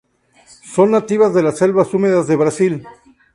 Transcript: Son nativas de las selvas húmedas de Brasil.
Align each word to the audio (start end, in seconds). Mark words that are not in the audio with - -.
Son 0.75 0.89
nativas 0.89 1.31
de 1.35 1.43
las 1.43 1.59
selvas 1.59 1.93
húmedas 1.93 2.25
de 2.25 2.35
Brasil. 2.35 2.87